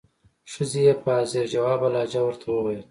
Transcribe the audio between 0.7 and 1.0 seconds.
یې